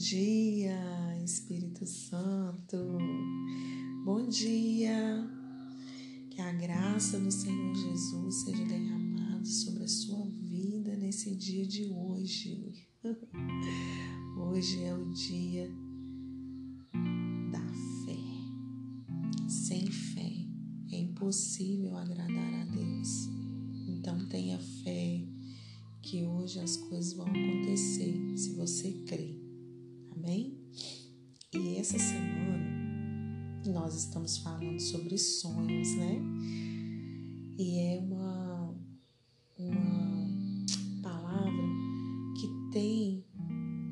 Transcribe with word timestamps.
dia, 0.00 0.80
Espírito 1.22 1.84
Santo. 1.84 2.78
Bom 4.02 4.26
dia. 4.28 5.28
Que 6.30 6.40
a 6.40 6.52
graça 6.52 7.20
do 7.20 7.30
Senhor 7.30 7.74
Jesus 7.74 8.34
seja 8.36 8.64
derramada 8.64 9.44
sobre 9.44 9.84
a 9.84 9.88
sua 9.88 10.24
vida 10.24 10.96
nesse 10.96 11.36
dia 11.36 11.66
de 11.66 11.84
hoje. 11.84 12.88
Hoje 14.38 14.84
é 14.84 14.94
o 14.94 15.04
dia 15.12 15.70
da 17.52 17.66
fé. 18.06 19.50
Sem 19.50 19.86
fé 19.86 20.32
é 20.92 20.96
impossível 20.96 21.94
agradar 21.94 22.54
a 22.54 22.64
Deus. 22.64 23.28
Então 23.86 24.26
tenha 24.30 24.58
fé 24.58 25.20
que 26.02 26.24
hoje 26.24 26.58
as 26.58 26.76
coisas 26.76 27.12
vão 27.12 27.26
acontecer 27.26 28.09
essa 31.90 31.98
semana 31.98 32.70
nós 33.66 33.96
estamos 33.96 34.38
falando 34.38 34.78
sobre 34.78 35.18
sonhos, 35.18 35.96
né? 35.96 36.22
E 37.58 37.78
é 37.78 37.98
uma, 37.98 38.74
uma 39.58 40.66
palavra 41.02 41.62
que 42.38 42.70
tem 42.72 43.24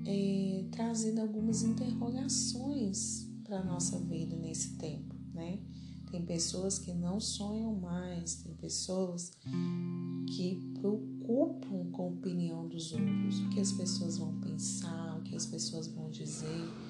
é, 0.07 0.65
trazido 0.71 1.21
algumas 1.21 1.65
interrogações 1.65 3.29
para 3.43 3.59
a 3.59 3.65
nossa 3.65 3.99
vida 3.99 4.37
nesse 4.37 4.77
tempo, 4.77 5.17
né? 5.35 5.59
Tem 6.13 6.25
pessoas 6.25 6.79
que 6.79 6.95
não 6.95 7.19
sonham 7.19 7.75
mais, 7.75 8.37
tem 8.37 8.55
pessoas 8.55 9.33
que 10.37 10.73
preocupam 10.79 11.91
com 11.91 12.03
a 12.03 12.07
opinião 12.07 12.69
dos 12.69 12.93
outros, 12.93 13.41
o 13.41 13.49
que 13.51 13.59
as 13.59 13.73
pessoas 13.73 14.19
vão 14.19 14.39
pensar, 14.41 15.19
o 15.19 15.23
que 15.23 15.35
as 15.35 15.47
pessoas 15.47 15.89
vão 15.89 16.09
dizer. 16.11 16.88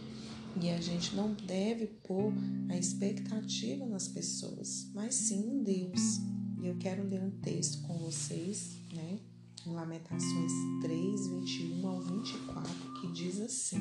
E 0.60 0.70
a 0.70 0.80
gente 0.80 1.14
não 1.14 1.34
deve 1.34 1.86
pôr 1.86 2.32
a 2.68 2.76
expectativa 2.76 3.86
nas 3.86 4.08
pessoas, 4.08 4.90
mas 4.92 5.14
sim 5.14 5.40
em 5.40 5.62
Deus. 5.62 6.18
E 6.60 6.66
eu 6.66 6.76
quero 6.78 7.08
ler 7.08 7.22
um 7.22 7.30
texto 7.30 7.80
com 7.86 7.96
vocês, 7.98 8.76
né? 8.92 9.20
Em 9.64 9.70
Lamentações 9.70 10.52
3, 10.82 11.28
21 11.28 11.86
ao 11.86 12.00
24, 12.00 12.72
que 13.00 13.12
diz 13.12 13.40
assim: 13.40 13.78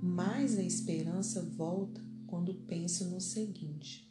Mas 0.00 0.56
a 0.56 0.62
esperança 0.62 1.42
volta 1.56 2.00
quando 2.28 2.54
penso 2.54 3.10
no 3.10 3.20
seguinte: 3.20 4.06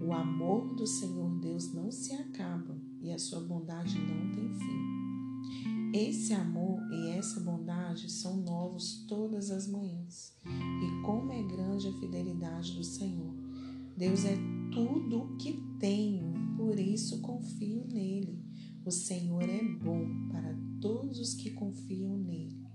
o 0.00 0.12
amor 0.12 0.74
do 0.76 0.86
Senhor 0.86 1.40
Deus 1.40 1.72
não 1.74 1.90
se 1.90 2.12
acaba 2.14 2.76
e 3.00 3.10
a 3.10 3.18
sua 3.18 3.40
bondade 3.40 3.98
não 3.98 4.30
tem 4.32 4.54
fim. 4.54 5.03
Esse 5.94 6.32
amor 6.32 6.80
e 6.90 7.10
essa 7.10 7.38
bondade 7.38 8.10
são 8.10 8.36
novos 8.38 9.06
todas 9.06 9.52
as 9.52 9.68
manhãs. 9.68 10.34
E 10.44 11.02
como 11.06 11.30
é 11.30 11.40
grande 11.40 11.86
a 11.86 11.92
fidelidade 12.00 12.72
do 12.72 12.82
Senhor. 12.82 13.32
Deus 13.96 14.24
é 14.24 14.36
tudo 14.72 15.22
o 15.22 15.36
que 15.36 15.52
tenho, 15.78 16.34
por 16.56 16.80
isso 16.80 17.20
confio 17.20 17.86
nele. 17.86 18.42
O 18.84 18.90
Senhor 18.90 19.48
é 19.48 19.62
bom 19.62 20.04
para 20.32 20.58
todos 20.80 21.20
os 21.20 21.34
que 21.34 21.52
confiam 21.52 22.18
nele. 22.18 22.66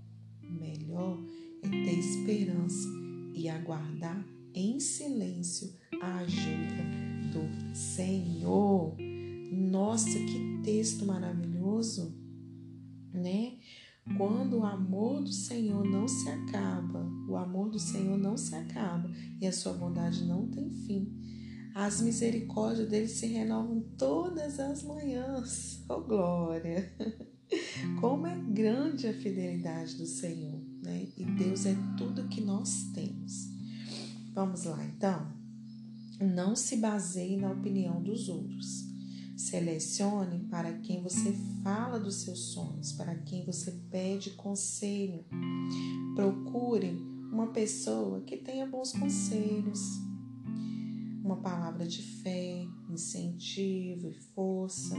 Melhor 0.42 1.22
é 1.62 1.68
ter 1.68 1.98
esperança 1.98 2.88
e 3.34 3.50
aguardar 3.50 4.26
em 4.54 4.80
silêncio 4.80 5.70
a 6.00 6.20
ajuda 6.20 7.34
do 7.34 7.76
Senhor. 7.76 8.96
Nossa, 9.52 10.08
que 10.08 10.62
texto 10.64 11.04
maravilhoso? 11.04 12.09
Quando 14.20 14.58
o 14.58 14.66
amor 14.66 15.22
do 15.22 15.32
Senhor 15.32 15.82
não 15.82 16.06
se 16.06 16.28
acaba, 16.28 17.10
o 17.26 17.38
amor 17.38 17.70
do 17.70 17.78
Senhor 17.78 18.18
não 18.18 18.36
se 18.36 18.54
acaba 18.54 19.10
e 19.40 19.46
a 19.46 19.50
sua 19.50 19.72
bondade 19.72 20.26
não 20.26 20.46
tem 20.46 20.70
fim. 20.70 21.10
As 21.74 22.02
misericórdias 22.02 22.86
dele 22.90 23.08
se 23.08 23.26
renovam 23.28 23.80
todas 23.96 24.60
as 24.60 24.82
manhãs. 24.82 25.82
Oh, 25.88 26.02
glória! 26.02 26.94
Como 27.98 28.26
é 28.26 28.36
grande 28.36 29.06
a 29.06 29.14
fidelidade 29.14 29.96
do 29.96 30.04
Senhor, 30.04 30.60
né? 30.82 31.08
E 31.16 31.24
Deus 31.24 31.64
é 31.64 31.74
tudo 31.96 32.28
que 32.28 32.42
nós 32.42 32.90
temos. 32.92 33.48
Vamos 34.34 34.64
lá, 34.64 34.84
então. 34.84 35.32
Não 36.20 36.54
se 36.54 36.76
baseie 36.76 37.38
na 37.38 37.52
opinião 37.52 38.02
dos 38.02 38.28
outros. 38.28 38.89
Selecione 39.40 40.40
para 40.50 40.70
quem 40.80 41.02
você 41.02 41.32
fala 41.64 41.98
dos 41.98 42.16
seus 42.16 42.52
sonhos, 42.52 42.92
para 42.92 43.14
quem 43.14 43.42
você 43.46 43.72
pede 43.90 44.32
conselho. 44.32 45.24
Procure 46.14 46.90
uma 47.32 47.46
pessoa 47.46 48.20
que 48.20 48.36
tenha 48.36 48.66
bons 48.66 48.92
conselhos, 48.92 49.80
uma 51.24 51.36
palavra 51.36 51.86
de 51.86 52.02
fé, 52.02 52.66
incentivo 52.90 54.08
e 54.08 54.12
força. 54.34 54.94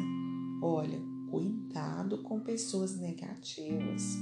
Olha, 0.60 1.00
cuidado 1.30 2.24
com 2.24 2.40
pessoas 2.40 2.98
negativas. 2.98 4.18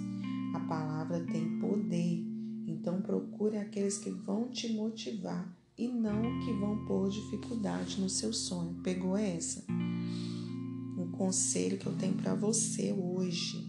A 0.54 0.60
palavra 0.60 1.26
tem 1.28 1.60
poder, 1.60 2.26
então 2.68 3.02
procure 3.02 3.58
aqueles 3.58 3.98
que 3.98 4.12
vão 4.12 4.50
te 4.50 4.74
motivar 4.74 5.59
e 5.80 5.88
não 5.88 6.42
que 6.42 6.52
vão 6.52 6.86
pôr 6.86 7.10
dificuldade 7.10 8.02
no 8.02 8.10
seu 8.10 8.34
sonho. 8.34 8.76
Pegou 8.84 9.16
essa? 9.16 9.64
Um 9.70 11.10
conselho 11.14 11.78
que 11.78 11.88
eu 11.88 11.96
tenho 11.96 12.16
para 12.16 12.36
você 12.36 12.92
hoje. 12.92 13.66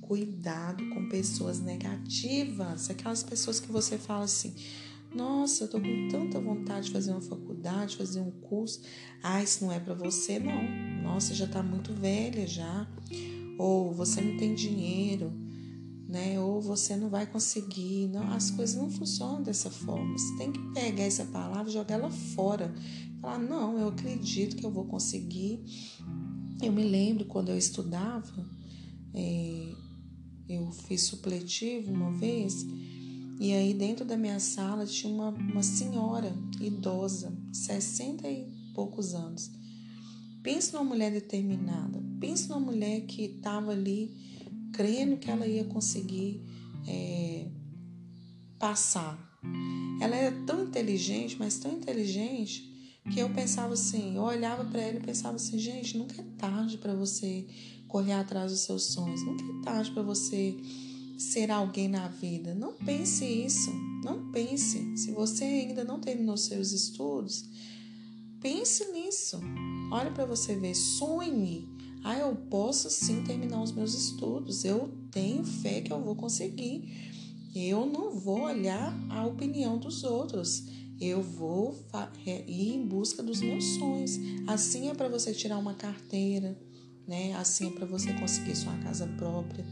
Cuidado 0.00 0.84
com 0.90 1.08
pessoas 1.08 1.60
negativas, 1.60 2.90
aquelas 2.90 3.22
pessoas 3.22 3.60
que 3.60 3.70
você 3.70 3.96
fala 3.96 4.24
assim: 4.24 4.54
"Nossa, 5.14 5.64
eu 5.64 5.68
tô 5.68 5.80
com 5.80 6.08
tanta 6.08 6.40
vontade 6.40 6.86
de 6.86 6.92
fazer 6.92 7.12
uma 7.12 7.22
faculdade, 7.22 7.96
fazer 7.96 8.20
um 8.20 8.32
curso. 8.32 8.82
Ah, 9.22 9.40
isso 9.40 9.64
não 9.64 9.72
é 9.72 9.78
para 9.78 9.94
você 9.94 10.40
não. 10.40 11.02
Nossa, 11.04 11.32
já 11.32 11.46
tá 11.46 11.62
muito 11.62 11.94
velha 11.94 12.46
já. 12.48 12.86
Ou 13.56 13.94
você 13.94 14.20
não 14.20 14.36
tem 14.36 14.54
dinheiro 14.54 15.43
né? 16.14 16.40
Ou 16.40 16.60
você 16.60 16.96
não 16.96 17.08
vai 17.08 17.26
conseguir. 17.26 18.08
Não, 18.08 18.32
as 18.32 18.52
coisas 18.52 18.76
não 18.76 18.88
funcionam 18.88 19.42
dessa 19.42 19.68
forma. 19.68 20.16
Você 20.16 20.36
tem 20.38 20.52
que 20.52 20.60
pegar 20.72 21.02
essa 21.02 21.24
palavra 21.24 21.68
e 21.68 21.72
jogar 21.72 21.96
ela 21.96 22.10
fora. 22.10 22.72
Falar, 23.20 23.38
não, 23.38 23.76
eu 23.76 23.88
acredito 23.88 24.56
que 24.56 24.64
eu 24.64 24.70
vou 24.70 24.84
conseguir. 24.84 25.60
Eu 26.62 26.72
me 26.72 26.84
lembro 26.84 27.24
quando 27.24 27.48
eu 27.48 27.58
estudava, 27.58 28.46
é, 29.12 29.74
eu 30.48 30.70
fiz 30.70 31.02
supletivo 31.02 31.92
uma 31.92 32.12
vez, 32.12 32.64
e 33.40 33.52
aí 33.52 33.74
dentro 33.74 34.04
da 34.04 34.16
minha 34.16 34.38
sala 34.38 34.86
tinha 34.86 35.12
uma, 35.12 35.30
uma 35.30 35.62
senhora 35.62 36.32
idosa, 36.60 37.36
60 37.52 38.28
e 38.30 38.46
poucos 38.72 39.14
anos. 39.14 39.50
Pensa 40.42 40.78
numa 40.78 40.88
mulher 40.88 41.10
determinada, 41.10 42.00
pensa 42.20 42.54
numa 42.54 42.72
mulher 42.72 43.00
que 43.02 43.24
estava 43.24 43.72
ali 43.72 44.14
crendo 44.74 45.16
que 45.16 45.30
ela 45.30 45.46
ia 45.46 45.64
conseguir 45.64 46.42
é, 46.86 47.46
passar. 48.58 49.18
Ela 50.00 50.16
era 50.16 50.44
tão 50.44 50.64
inteligente, 50.64 51.36
mas 51.38 51.58
tão 51.58 51.72
inteligente, 51.72 52.74
que 53.12 53.20
eu 53.20 53.30
pensava 53.30 53.74
assim, 53.74 54.16
eu 54.16 54.22
olhava 54.22 54.64
para 54.64 54.80
ela 54.80 54.98
e 54.98 55.02
pensava 55.02 55.36
assim, 55.36 55.58
gente, 55.58 55.96
nunca 55.96 56.20
é 56.20 56.24
tarde 56.38 56.78
para 56.78 56.94
você 56.94 57.46
correr 57.86 58.14
atrás 58.14 58.50
dos 58.50 58.60
seus 58.60 58.84
sonhos, 58.86 59.22
nunca 59.24 59.44
é 59.44 59.62
tarde 59.62 59.90
para 59.90 60.02
você 60.02 60.56
ser 61.18 61.50
alguém 61.50 61.86
na 61.88 62.08
vida. 62.08 62.54
Não 62.54 62.72
pense 62.72 63.24
isso, 63.24 63.70
não 64.02 64.30
pense. 64.32 64.96
Se 64.96 65.12
você 65.12 65.44
ainda 65.44 65.84
não 65.84 66.00
terminou 66.00 66.36
seus 66.36 66.72
estudos, 66.72 67.44
pense 68.40 68.90
nisso. 68.92 69.40
Olha 69.92 70.10
para 70.10 70.24
você 70.24 70.56
ver, 70.56 70.74
sonhe. 70.74 71.73
Ah, 72.04 72.18
eu 72.18 72.36
posso 72.36 72.90
sim 72.90 73.24
terminar 73.24 73.62
os 73.62 73.72
meus 73.72 73.94
estudos, 73.94 74.62
eu 74.62 74.92
tenho 75.10 75.42
fé 75.42 75.80
que 75.80 75.90
eu 75.90 76.02
vou 76.02 76.14
conseguir. 76.14 76.84
Eu 77.54 77.86
não 77.86 78.10
vou 78.10 78.42
olhar 78.42 78.94
a 79.08 79.24
opinião 79.24 79.78
dos 79.78 80.04
outros. 80.04 80.66
Eu 81.00 81.22
vou 81.22 81.74
ir 82.46 82.74
em 82.74 82.86
busca 82.86 83.22
dos 83.22 83.40
meus 83.40 83.64
sonhos. 83.76 84.18
Assim 84.46 84.90
é 84.90 84.94
para 84.94 85.08
você 85.08 85.32
tirar 85.32 85.56
uma 85.56 85.72
carteira, 85.72 86.60
né? 87.08 87.32
Assim 87.36 87.68
é 87.68 87.70
para 87.70 87.86
você 87.86 88.12
conseguir 88.12 88.54
sua 88.54 88.76
casa 88.78 89.06
própria. 89.16 89.64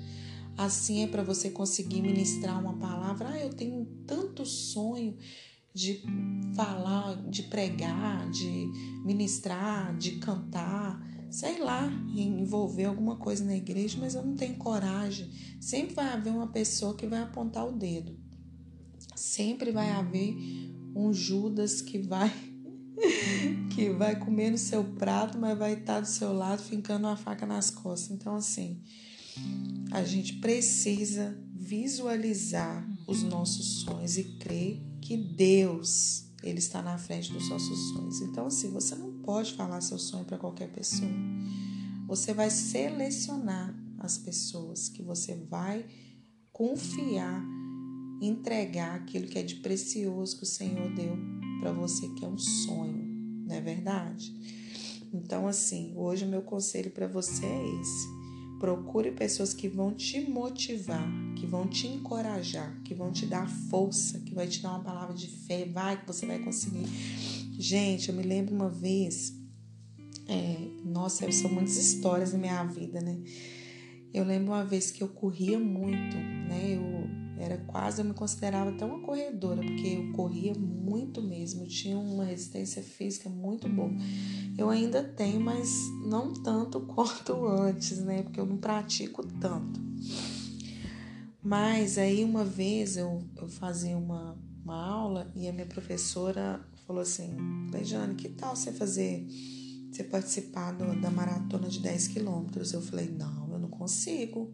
Assim 0.56 1.02
é 1.02 1.06
para 1.06 1.22
você 1.22 1.50
conseguir 1.50 2.00
ministrar 2.00 2.58
uma 2.58 2.78
palavra. 2.78 3.28
Ah, 3.28 3.40
eu 3.40 3.50
tenho 3.50 3.84
tanto 4.06 4.46
sonho 4.46 5.18
de 5.74 6.02
falar, 6.54 7.14
de 7.28 7.42
pregar, 7.42 8.30
de 8.30 8.70
ministrar, 9.04 9.94
de 9.98 10.12
cantar 10.12 11.12
sei 11.32 11.58
lá, 11.58 11.90
envolver 12.14 12.84
alguma 12.84 13.16
coisa 13.16 13.42
na 13.42 13.56
igreja, 13.56 13.96
mas 13.98 14.14
eu 14.14 14.22
não 14.22 14.36
tenho 14.36 14.54
coragem. 14.56 15.30
Sempre 15.58 15.94
vai 15.94 16.08
haver 16.08 16.30
uma 16.30 16.48
pessoa 16.48 16.94
que 16.94 17.06
vai 17.06 17.22
apontar 17.22 17.66
o 17.66 17.72
dedo. 17.72 18.14
Sempre 19.16 19.72
vai 19.72 19.90
haver 19.90 20.36
um 20.94 21.10
Judas 21.10 21.80
que 21.80 21.98
vai 21.98 22.30
que 23.74 23.88
vai 23.88 24.18
comer 24.18 24.50
no 24.50 24.58
seu 24.58 24.84
prato, 24.84 25.38
mas 25.38 25.58
vai 25.58 25.72
estar 25.72 26.00
do 26.00 26.06
seu 26.06 26.34
lado 26.34 26.62
fincando 26.62 27.06
uma 27.06 27.16
faca 27.16 27.46
nas 27.46 27.70
costas. 27.70 28.10
Então 28.10 28.34
assim, 28.34 28.82
a 29.90 30.04
gente 30.04 30.34
precisa 30.34 31.34
visualizar 31.54 32.86
os 33.06 33.22
nossos 33.22 33.80
sonhos 33.80 34.18
e 34.18 34.24
crer 34.38 34.82
que 35.00 35.16
Deus 35.16 36.26
ele 36.42 36.58
está 36.58 36.82
na 36.82 36.98
frente 36.98 37.32
dos 37.32 37.48
nossos 37.48 37.78
sonhos. 37.90 38.20
Então, 38.20 38.46
assim, 38.46 38.70
você 38.70 38.94
não 38.96 39.11
pode 39.22 39.54
falar 39.54 39.80
seu 39.80 39.98
sonho 39.98 40.24
para 40.24 40.38
qualquer 40.38 40.70
pessoa. 40.70 41.10
Você 42.06 42.34
vai 42.34 42.50
selecionar 42.50 43.74
as 43.98 44.18
pessoas 44.18 44.88
que 44.88 45.02
você 45.02 45.34
vai 45.48 45.84
confiar, 46.52 47.44
entregar 48.20 48.96
aquilo 48.96 49.26
que 49.26 49.38
é 49.38 49.42
de 49.42 49.56
precioso 49.56 50.36
que 50.36 50.42
o 50.42 50.46
Senhor 50.46 50.92
deu 50.94 51.16
para 51.60 51.72
você, 51.72 52.08
que 52.10 52.24
é 52.24 52.28
um 52.28 52.38
sonho, 52.38 53.02
não 53.46 53.54
é 53.54 53.60
verdade? 53.60 54.34
Então, 55.12 55.46
assim, 55.46 55.92
hoje 55.96 56.24
o 56.24 56.28
meu 56.28 56.42
conselho 56.42 56.90
para 56.90 57.06
você 57.06 57.44
é 57.44 57.80
esse 57.80 58.22
Procure 58.62 59.10
pessoas 59.10 59.52
que 59.52 59.66
vão 59.66 59.92
te 59.92 60.20
motivar, 60.20 61.04
que 61.34 61.44
vão 61.44 61.66
te 61.66 61.88
encorajar, 61.88 62.80
que 62.84 62.94
vão 62.94 63.10
te 63.10 63.26
dar 63.26 63.50
força, 63.68 64.20
que 64.20 64.32
vai 64.32 64.46
te 64.46 64.62
dar 64.62 64.70
uma 64.70 64.84
palavra 64.84 65.16
de 65.16 65.26
fé, 65.26 65.64
vai 65.64 66.00
que 66.00 66.06
você 66.06 66.24
vai 66.26 66.38
conseguir. 66.38 66.86
Gente, 67.62 68.08
eu 68.08 68.16
me 68.16 68.24
lembro 68.24 68.52
uma 68.52 68.68
vez, 68.68 69.32
é, 70.26 70.56
nossa, 70.84 71.30
são 71.30 71.48
muitas 71.48 71.76
histórias 71.76 72.32
na 72.32 72.38
minha 72.40 72.64
vida, 72.64 73.00
né? 73.00 73.22
Eu 74.12 74.24
lembro 74.24 74.50
uma 74.50 74.64
vez 74.64 74.90
que 74.90 75.00
eu 75.00 75.06
corria 75.06 75.60
muito, 75.60 76.16
né? 76.16 76.74
Eu 76.74 77.40
era 77.40 77.58
quase, 77.58 78.02
eu 78.02 78.04
me 78.04 78.14
considerava 78.14 78.70
até 78.70 78.84
uma 78.84 78.98
corredora, 79.02 79.62
porque 79.62 79.86
eu 79.86 80.10
corria 80.10 80.52
muito 80.54 81.22
mesmo, 81.22 81.62
eu 81.62 81.68
tinha 81.68 81.96
uma 81.96 82.24
resistência 82.24 82.82
física 82.82 83.30
muito 83.30 83.68
boa. 83.68 83.92
Eu 84.58 84.68
ainda 84.68 85.00
tenho, 85.00 85.40
mas 85.40 85.72
não 86.04 86.32
tanto 86.32 86.80
quanto 86.92 87.46
antes, 87.46 87.98
né? 87.98 88.24
Porque 88.24 88.40
eu 88.40 88.46
não 88.46 88.56
pratico 88.56 89.24
tanto. 89.38 89.80
Mas 91.40 91.96
aí 91.96 92.24
uma 92.24 92.44
vez 92.44 92.96
eu, 92.96 93.22
eu 93.36 93.46
fazia 93.46 93.96
uma, 93.96 94.36
uma 94.64 94.84
aula 94.84 95.30
e 95.36 95.46
a 95.46 95.52
minha 95.52 95.66
professora 95.66 96.60
falou 96.92 97.02
assim: 97.02 97.34
Lejane, 97.72 98.14
que 98.14 98.28
tal 98.28 98.54
você 98.54 98.70
fazer, 98.70 99.26
você 99.90 100.04
participar 100.04 100.72
do, 100.72 101.00
da 101.00 101.10
maratona 101.10 101.68
de 101.68 101.80
10 101.80 102.08
quilômetros? 102.08 102.72
Eu 102.72 102.82
falei: 102.82 103.08
não, 103.08 103.50
eu 103.50 103.58
não 103.58 103.70
consigo. 103.70 104.52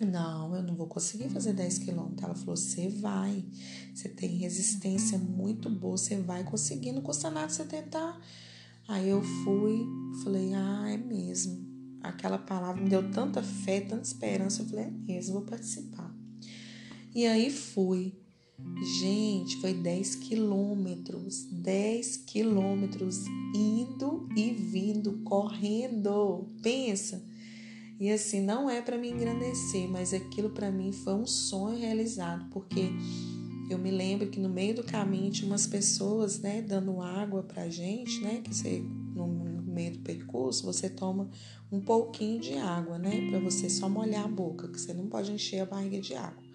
Não, 0.00 0.54
eu 0.54 0.62
não 0.62 0.76
vou 0.76 0.86
conseguir 0.86 1.28
fazer 1.28 1.52
10 1.54 1.78
quilômetros. 1.78 2.22
Ela 2.22 2.34
falou: 2.36 2.56
você 2.56 2.88
vai, 2.88 3.44
você 3.92 4.08
tem 4.08 4.36
resistência 4.36 5.18
muito 5.18 5.68
boa, 5.68 5.96
você 5.96 6.16
vai 6.16 6.44
conseguir, 6.44 6.92
não 6.92 7.02
custa 7.02 7.28
nada 7.30 7.48
você 7.48 7.64
tentar. 7.64 8.18
Aí 8.86 9.08
eu 9.10 9.22
fui, 9.22 9.86
falei, 10.24 10.54
ah, 10.54 10.88
é 10.88 10.96
mesmo. 10.96 11.66
Aquela 12.00 12.38
palavra 12.38 12.80
me 12.80 12.88
deu 12.88 13.10
tanta 13.10 13.42
fé, 13.42 13.80
tanta 13.80 14.04
esperança. 14.04 14.62
Eu 14.62 14.66
falei, 14.66 14.86
é 14.86 14.90
mesmo, 14.90 15.34
vou 15.34 15.42
participar. 15.42 16.10
E 17.14 17.26
aí 17.26 17.50
fui. 17.50 18.16
Gente, 19.00 19.56
foi 19.56 19.74
10 19.74 20.14
quilômetros, 20.14 21.44
10 21.50 22.16
quilômetros 22.18 23.26
indo 23.54 24.28
e 24.36 24.50
vindo, 24.50 25.18
correndo. 25.24 26.48
Pensa. 26.62 27.22
E 28.00 28.10
assim, 28.10 28.40
não 28.40 28.70
é 28.70 28.80
para 28.80 28.96
me 28.96 29.10
engrandecer, 29.10 29.88
mas 29.88 30.14
aquilo 30.14 30.50
para 30.50 30.70
mim 30.70 30.92
foi 30.92 31.14
um 31.14 31.26
sonho 31.26 31.78
realizado, 31.78 32.48
porque 32.50 32.90
eu 33.68 33.76
me 33.76 33.90
lembro 33.90 34.30
que 34.30 34.38
no 34.38 34.48
meio 34.48 34.76
do 34.76 34.84
caminho 34.84 35.32
tinha 35.32 35.50
umas 35.50 35.66
pessoas, 35.66 36.38
né, 36.38 36.62
dando 36.62 37.00
água 37.00 37.42
pra 37.42 37.68
gente, 37.68 38.20
né, 38.20 38.40
que 38.42 38.54
você 38.54 38.80
no 39.14 39.26
meio 39.66 39.94
do 39.94 39.98
percurso 39.98 40.64
você 40.64 40.88
toma 40.88 41.28
um 41.70 41.80
pouquinho 41.80 42.40
de 42.40 42.54
água, 42.54 42.98
né, 42.98 43.28
para 43.28 43.40
você 43.40 43.68
só 43.68 43.88
molhar 43.88 44.24
a 44.24 44.28
boca, 44.28 44.68
que 44.68 44.80
você 44.80 44.94
não 44.94 45.08
pode 45.08 45.32
encher 45.32 45.60
a 45.60 45.66
barriga 45.66 46.00
de 46.00 46.14
água. 46.14 46.47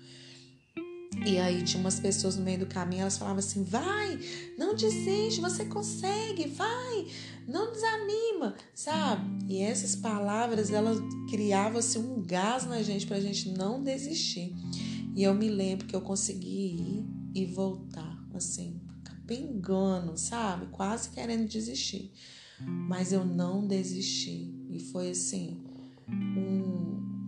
E 1.26 1.40
aí 1.40 1.64
tinha 1.64 1.80
umas 1.80 2.00
pessoas 2.00 2.36
no 2.36 2.44
meio 2.44 2.60
do 2.60 2.66
caminho, 2.66 3.02
elas 3.02 3.18
falavam 3.18 3.40
assim: 3.40 3.64
"Vai, 3.64 4.20
não 4.58 4.76
desiste, 4.76 5.40
você 5.40 5.66
consegue, 5.66 6.48
vai, 6.48 7.08
não 7.48 7.72
desanima", 7.72 8.56
sabe? 8.74 9.46
E 9.48 9.62
essas 9.62 9.96
palavras 9.96 10.72
elas 10.72 11.00
criavam 11.30 11.80
assim 11.80 12.00
um 12.00 12.22
gás 12.22 12.66
na 12.66 12.84
gente 12.84 13.08
para 13.08 13.18
a 13.18 13.22
gente 13.22 13.50
não 13.50 13.82
desistir. 13.82 14.54
E 15.16 15.24
eu 15.24 15.34
me 15.34 15.50
lembro 15.50 15.88
que 15.88 15.96
eu 15.96 16.02
consegui 16.02 16.76
ir 16.76 17.06
e 17.34 17.46
voltar, 17.46 18.18
assim, 18.34 18.82
capengando, 19.04 20.18
sabe? 20.18 20.68
Quase 20.72 21.10
querendo 21.10 21.48
desistir. 21.48 22.12
Mas 22.60 23.14
eu 23.14 23.24
não 23.24 23.66
desisti. 23.66 24.54
E 24.70 24.80
foi 24.80 25.12
assim, 25.12 25.64
um, 26.10 26.83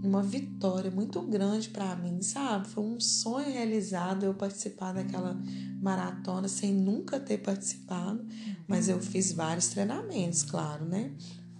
uma 0.05 0.23
vitória 0.23 0.91
muito 0.91 1.21
grande 1.21 1.69
para 1.69 1.95
mim, 1.95 2.21
sabe? 2.21 2.67
Foi 2.67 2.83
um 2.83 2.99
sonho 2.99 3.51
realizado 3.51 4.25
eu 4.25 4.33
participar 4.33 4.93
daquela 4.93 5.39
maratona 5.81 6.47
sem 6.47 6.73
nunca 6.73 7.19
ter 7.19 7.39
participado, 7.39 8.25
mas 8.67 8.89
eu 8.89 8.99
fiz 8.99 9.31
vários 9.31 9.67
treinamentos, 9.67 10.43
claro, 10.43 10.85
né? 10.85 11.13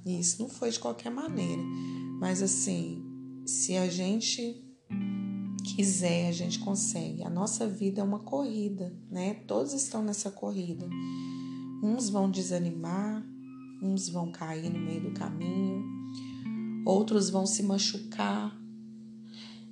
E 0.06 0.20
isso 0.20 0.42
não 0.42 0.50
foi 0.50 0.70
de 0.70 0.80
qualquer 0.80 1.12
maneira. 1.12 1.62
Mas 2.20 2.42
assim, 2.42 3.04
se 3.46 3.76
a 3.76 3.90
gente 3.90 4.64
quiser, 5.76 6.30
a 6.30 6.32
gente 6.32 6.60
consegue. 6.60 7.24
A 7.24 7.30
nossa 7.30 7.68
vida 7.68 8.02
é 8.02 8.04
uma 8.04 8.20
corrida, 8.20 8.94
né? 9.10 9.34
Todos 9.48 9.74
estão 9.74 10.04
nessa 10.04 10.32
corrida. 10.32 10.88
Uns 11.84 12.10
vão 12.10 12.30
desanimar, 12.30 13.26
uns 13.82 14.10
vão 14.10 14.32
cair 14.32 14.70
no 14.70 14.80
meio 14.80 15.02
do 15.02 15.12
caminho, 15.12 15.84
outros 16.86 17.30
vão 17.30 17.46
se 17.46 17.64
machucar, 17.64 18.56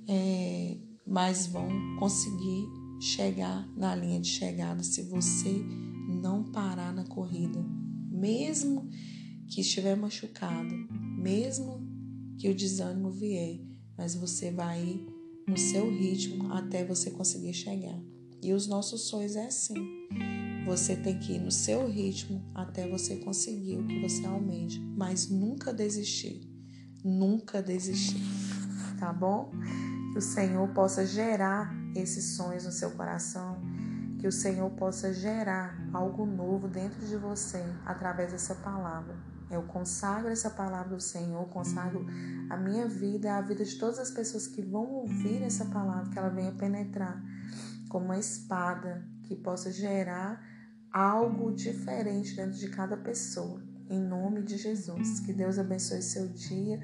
é, 0.08 0.76
mas 1.06 1.46
vão 1.46 1.68
conseguir 1.98 2.66
chegar 3.00 3.66
na 3.76 3.94
linha 3.94 4.20
de 4.20 4.28
chegada 4.28 4.82
se 4.82 5.02
você 5.02 5.62
não 6.20 6.44
parar 6.44 6.92
na 6.92 7.04
corrida, 7.04 7.64
mesmo 8.10 8.88
que 9.48 9.60
estiver 9.60 9.96
machucado, 9.96 10.74
mesmo 11.18 11.86
que 12.38 12.48
o 12.48 12.54
desânimo 12.54 13.10
vier, 13.10 13.60
mas 13.96 14.14
você 14.14 14.50
vai 14.50 14.82
ir 14.82 15.06
no 15.46 15.56
seu 15.56 15.90
ritmo 15.90 16.52
até 16.52 16.84
você 16.84 17.10
conseguir 17.10 17.54
chegar. 17.54 18.00
E 18.42 18.52
os 18.52 18.66
nossos 18.66 19.02
sonhos 19.02 19.36
é 19.36 19.46
assim. 19.46 19.74
Você 20.66 20.96
tem 20.96 21.18
que 21.18 21.34
ir 21.34 21.40
no 21.40 21.50
seu 21.50 21.86
ritmo 21.86 22.42
até 22.54 22.88
você 22.88 23.16
conseguir 23.16 23.76
o 23.76 23.86
que 23.86 24.00
você 24.00 24.24
almeja, 24.24 24.80
mas 24.96 25.28
nunca 25.28 25.72
desistir. 25.72 26.53
Nunca 27.04 27.62
desistir. 27.62 28.22
Tá 28.98 29.12
bom? 29.12 29.50
Que 30.12 30.18
o 30.18 30.22
Senhor 30.22 30.66
possa 30.68 31.04
gerar 31.04 31.70
esses 31.94 32.36
sonhos 32.36 32.64
no 32.64 32.72
seu 32.72 32.92
coração, 32.92 33.60
que 34.18 34.26
o 34.26 34.32
Senhor 34.32 34.70
possa 34.70 35.12
gerar 35.12 35.76
algo 35.92 36.24
novo 36.24 36.66
dentro 36.66 37.04
de 37.06 37.16
você 37.16 37.62
através 37.84 38.32
dessa 38.32 38.54
palavra. 38.54 39.14
Eu 39.50 39.64
consagro 39.64 40.30
essa 40.30 40.48
palavra 40.48 40.94
ao 40.94 41.00
Senhor, 41.00 41.46
consagro 41.48 42.06
a 42.48 42.56
minha 42.56 42.88
vida, 42.88 43.36
a 43.36 43.42
vida 43.42 43.64
de 43.64 43.76
todas 43.76 43.98
as 43.98 44.10
pessoas 44.10 44.46
que 44.46 44.62
vão 44.62 44.90
ouvir 44.90 45.42
essa 45.42 45.66
palavra, 45.66 46.10
que 46.10 46.18
ela 46.18 46.30
venha 46.30 46.52
penetrar 46.52 47.22
como 47.90 48.06
uma 48.06 48.18
espada 48.18 49.06
que 49.24 49.36
possa 49.36 49.70
gerar 49.70 50.42
algo 50.90 51.52
diferente 51.52 52.34
dentro 52.34 52.58
de 52.58 52.68
cada 52.68 52.96
pessoa. 52.96 53.73
Em 53.88 54.00
nome 54.00 54.42
de 54.42 54.56
Jesus. 54.56 55.20
Que 55.20 55.32
Deus 55.32 55.58
abençoe 55.58 56.02
seu 56.02 56.28
dia, 56.28 56.80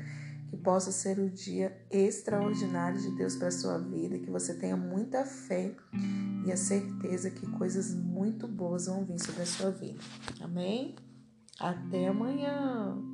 que 0.49 0.57
possa 0.57 0.93
ser 0.93 1.19
o 1.19 1.31
dia 1.31 1.77
extraordinário 1.91 3.01
de 3.01 3.11
Deus 3.17 3.37
para 3.37 3.51
sua 3.51 3.79
vida, 3.79 4.19
que 4.19 4.31
você 4.31 4.55
tenha 4.55 4.77
muita 4.77 5.25
fé 5.25 5.75
e 6.45 6.53
a 6.53 6.57
certeza 6.57 7.31
que 7.31 7.47
coisas 7.53 7.95
muito 7.95 8.49
boas 8.49 8.87
vão 8.87 9.05
vir 9.05 9.19
sobre 9.19 9.43
a 9.43 9.47
sua 9.47 9.71
vida. 9.71 10.01
Amém? 10.41 10.97
Até 11.59 12.09
amanhã! 12.09 13.10